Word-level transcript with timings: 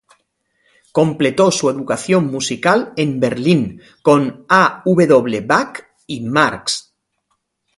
Completó 0.91 1.51
su 1.51 1.69
educación 1.69 2.25
musical 2.31 2.91
en 2.97 3.19
Berlín 3.19 3.81
con 4.01 4.47
A. 4.49 4.81
W. 4.83 5.41
Bach 5.45 5.77
y 6.07 6.21
Marx. 6.21 6.95